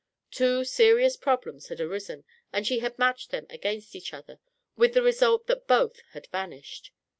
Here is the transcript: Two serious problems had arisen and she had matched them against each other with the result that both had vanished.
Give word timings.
Two 0.31 0.63
serious 0.65 1.15
problems 1.15 1.67
had 1.67 1.79
arisen 1.79 2.23
and 2.51 2.65
she 2.65 2.79
had 2.79 2.97
matched 2.97 3.29
them 3.29 3.45
against 3.51 3.95
each 3.95 4.15
other 4.15 4.39
with 4.75 4.95
the 4.95 5.03
result 5.03 5.45
that 5.45 5.67
both 5.67 6.01
had 6.13 6.25
vanished. 6.31 6.91